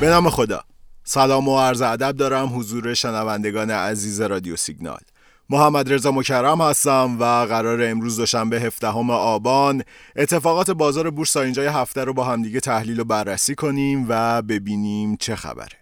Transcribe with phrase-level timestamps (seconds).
[0.00, 0.60] به نام خدا.
[1.04, 5.00] سلام و عرض ادب دارم حضور شنوندگان عزیز رادیو سیگنال.
[5.50, 9.82] محمد رضا مکرم هستم و قرار امروز دوشنبه 17 آبان
[10.16, 15.16] اتفاقات بازار بورس تا اینجای هفته رو با همدیگه تحلیل و بررسی کنیم و ببینیم
[15.16, 15.76] چه خبره.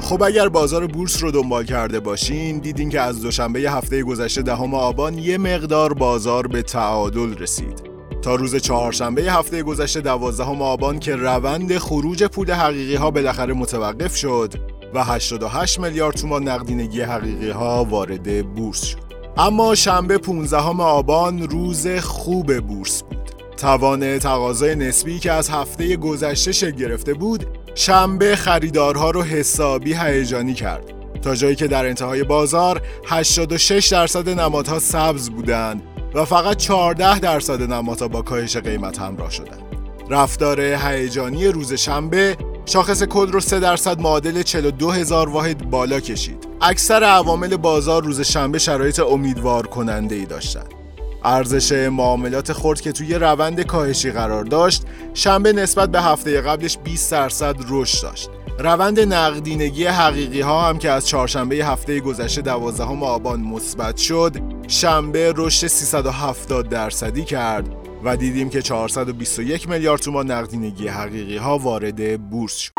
[0.00, 4.74] خب اگر بازار بورس رو دنبال کرده باشین دیدین که از دوشنبه هفته گذشته دهم
[4.74, 7.89] آبان یه مقدار بازار به تعادل رسید.
[8.22, 14.16] تا روز چهارشنبه هفته گذشته دوازدهم آبان که روند خروج پول حقیقی ها بالاخره متوقف
[14.16, 14.54] شد
[14.94, 18.98] و 88 میلیارد تومان نقدینگی حقیقی ها وارد بورس شد.
[19.36, 23.18] اما شنبه 15 آبان روز خوب بورس بود.
[23.56, 30.54] توان تقاضای نسبی که از هفته گذشته شکل گرفته بود شنبه خریدارها رو حسابی هیجانی
[30.54, 30.84] کرد.
[31.22, 35.82] تا جایی که در انتهای بازار 86 درصد نمادها سبز بودند
[36.14, 39.62] و فقط 14 درصد نمادها با کاهش قیمت همراه شدند.
[40.10, 42.36] رفتار هیجانی روز شنبه
[42.66, 46.48] شاخص کل رو 3 درصد معادل 42 هزار واحد بالا کشید.
[46.60, 50.74] اکثر عوامل بازار روز شنبه شرایط امیدوار کننده ای داشتند.
[51.24, 54.82] ارزش معاملات خرد که توی روند کاهشی قرار داشت
[55.14, 60.90] شنبه نسبت به هفته قبلش 20 درصد رشد داشت روند نقدینگی حقیقی ها هم که
[60.90, 64.32] از چهارشنبه هفته گذشته 12 آبان مثبت شد
[64.72, 72.30] شنبه رشد 370 درصدی کرد و دیدیم که 421 میلیارد تومان نقدینگی حقیقی ها وارد
[72.30, 72.72] بورس شد.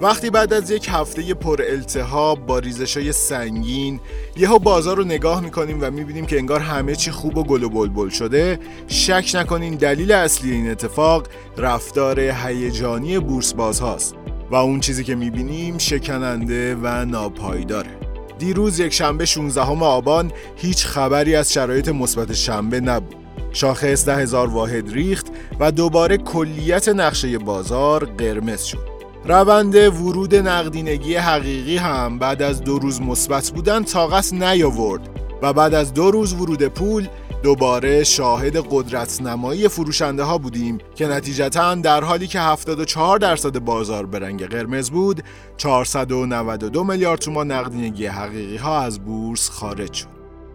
[0.00, 4.00] وقتی بعد از یک هفته پر التهاب با ریزش های سنگین
[4.36, 7.68] یهو بازار رو نگاه می‌کنیم و می‌بینیم که انگار همه چی خوب و گل و
[7.68, 11.26] بلبل شده شک نکنین دلیل اصلی این اتفاق
[11.56, 14.14] رفتار هیجانی بورس باز هاست
[14.50, 17.99] و اون چیزی که می‌بینیم شکننده و ناپایداره.
[18.40, 23.14] دیروز یک شنبه 16 آبان هیچ خبری از شرایط مثبت شنبه نبود.
[23.52, 25.26] شاخص ده هزار واحد ریخت
[25.60, 28.90] و دوباره کلیت نقشه بازار قرمز شد.
[29.24, 35.08] روند ورود نقدینگی حقیقی هم بعد از دو روز مثبت بودن طاقت نیاورد
[35.42, 37.08] و بعد از دو روز ورود پول
[37.42, 44.06] دوباره شاهد قدرت نمایی فروشنده ها بودیم که نتیجتا در حالی که 74 درصد بازار
[44.06, 45.22] به رنگ قرمز بود
[45.56, 50.06] 492 میلیارد تومان نقدینگی حقیقی ها از بورس خارج شد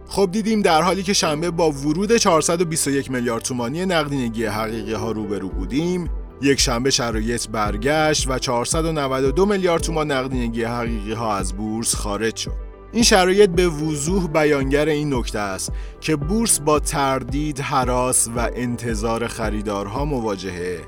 [0.07, 5.49] خب دیدیم در حالی که شنبه با ورود 421 میلیارد تومانی نقدینگی حقیقی ها روبرو
[5.49, 6.09] بودیم
[6.41, 12.64] یک شنبه شرایط برگشت و 492 میلیارد تومان نقدینگی حقیقی ها از بورس خارج شد.
[12.95, 19.27] این شرایط به وضوح بیانگر این نکته است که بورس با تردید، حراس و انتظار
[19.27, 20.79] خریدارها مواجهه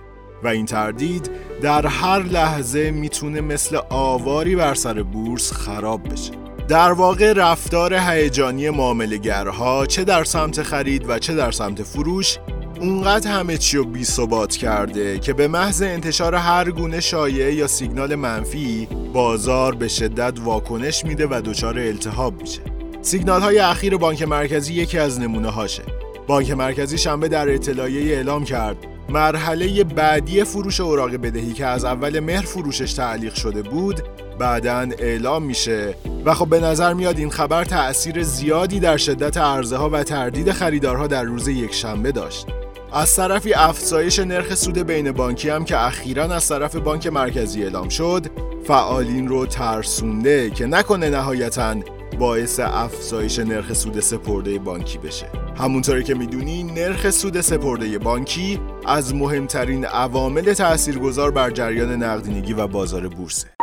[0.43, 1.29] و این تردید
[1.61, 6.31] در هر لحظه می‌تونه مثل آواری بر سر بورس خراب بشه.
[6.67, 12.37] در واقع رفتار هیجانی معاملهگرها چه در سمت خرید و چه در سمت فروش
[12.79, 17.67] اونقدر همه چی رو بی ثبات کرده که به محض انتشار هر گونه شایعه یا
[17.67, 22.61] سیگنال منفی بازار به شدت واکنش میده و دچار التهاب میشه.
[23.01, 25.83] سیگنال های اخیر بانک مرکزی یکی از نمونه هاشه
[26.27, 28.77] بانک مرکزی شنبه در اطلاعیه اعلام کرد
[29.09, 34.01] مرحله بعدی فروش اوراق بدهی که از اول مهر فروشش تعلیق شده بود
[34.39, 35.95] بعدا اعلام میشه.
[36.25, 40.51] و خب به نظر میاد این خبر تأثیر زیادی در شدت عرضه ها و تردید
[40.51, 42.47] خریدارها در روز یک شنبه داشت.
[42.93, 47.89] از طرفی افزایش نرخ سود بین بانکی هم که اخیرا از طرف بانک مرکزی اعلام
[47.89, 48.25] شد
[48.63, 51.75] فعالین رو ترسونده که نکنه نهایتا
[52.19, 55.25] باعث افزایش نرخ سود سپرده بانکی بشه.
[55.57, 62.67] همونطوری که می‌دونی نرخ سود سپرده بانکی از مهمترین عوامل تاثیرگذار بر جریان نقدینگی و
[62.67, 63.56] بازار بورسه.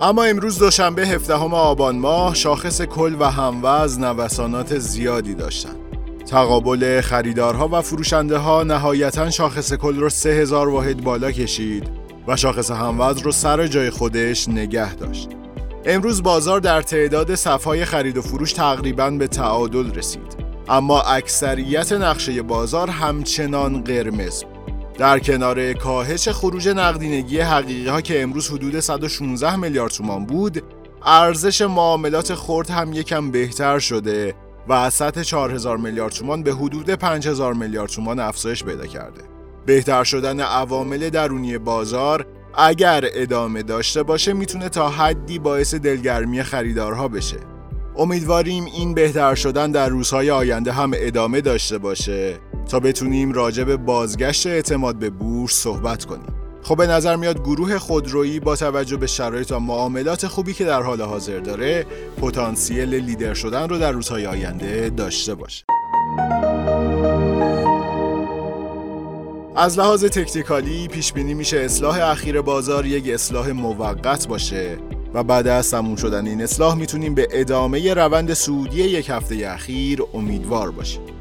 [0.00, 5.76] اما امروز دوشنبه 17 آبان ماه شاخص کل و هموز نوسانات زیادی داشتند.
[6.30, 11.90] تقابل خریدارها و فروشنده ها نهایتا شاخص کل رو 3000 واحد بالا کشید
[12.28, 15.28] و شاخص هموز رو سر جای خودش نگه داشت.
[15.84, 20.36] امروز بازار در تعداد صفهای خرید و فروش تقریبا به تعادل رسید.
[20.68, 24.57] اما اکثریت نقشه بازار همچنان قرمز بود.
[24.98, 30.62] در کنار کاهش خروج نقدینگی حقیقی ها که امروز حدود 116 میلیارد تومان بود
[31.02, 34.34] ارزش معاملات خرد هم یکم بهتر شده
[34.68, 39.20] و از سطح 4000 میلیارد تومان به حدود 5000 میلیارد تومان افزایش پیدا کرده.
[39.66, 47.08] بهتر شدن عوامل درونی بازار اگر ادامه داشته باشه می‌تونه تا حدی باعث دلگرمی خریدارها
[47.08, 47.36] بشه.
[47.96, 52.47] امیدواریم این بهتر شدن در روزهای آینده هم ادامه داشته باشه.
[52.68, 56.26] تا بتونیم راجع به بازگشت اعتماد به بورس صحبت کنیم.
[56.62, 60.82] خب به نظر میاد گروه خودرویی با توجه به شرایط و معاملات خوبی که در
[60.82, 61.86] حال حاضر داره
[62.20, 65.64] پتانسیل لیدر شدن رو در روزهای آینده داشته باشه.
[69.56, 74.78] از لحاظ تکنیکالی پیش بینی میشه اصلاح اخیر بازار یک اصلاح موقت باشه
[75.14, 80.02] و بعد از تموم شدن این اصلاح می‌تونیم به ادامه روند سعودی یک هفته اخیر
[80.14, 81.17] امیدوار باشیم.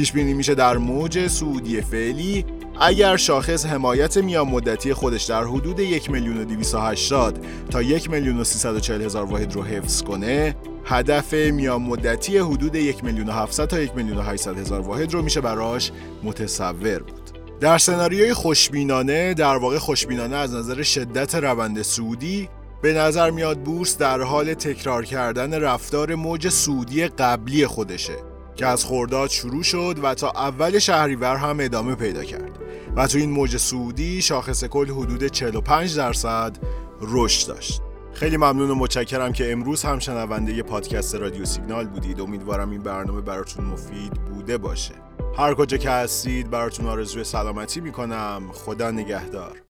[0.00, 2.44] پیش بینی میشه در موج سعودی فعلی.
[2.80, 8.40] اگر شاخص حمایت میان مدتی خودش در حدود یک میلیون و 280 تا یک میلیون
[8.40, 13.66] و 340 هزار واحد رو حفظ کنه هدف میان مدتی حدود یک میلیون و 700
[13.66, 15.92] تا یک میلیون و 800 هزار واحد رو میشه براش
[16.22, 17.30] متصور بود.
[17.60, 22.48] در سناریوی خوشبینانه در واقع خوشبینانه از نظر شدت روند سعودی
[22.82, 28.29] به نظر میاد بورس در حال تکرار کردن رفتار موج سعودی قبلی خودشه.
[28.60, 32.58] که از خورداد شروع شد و تا اول شهریور هم ادامه پیدا کرد.
[32.96, 36.56] و تو این موج سعودی شاخص کل حدود 45 درصد
[37.00, 37.82] رشد داشت.
[38.12, 42.20] خیلی ممنون و متشکرم که امروز هم شنونده پادکست رادیو سیگنال بودید.
[42.20, 44.94] امیدوارم این برنامه براتون مفید بوده باشه.
[45.38, 48.42] هر کجا که هستید براتون آرزوی سلامتی می‌کنم.
[48.52, 49.69] خدا نگهدار.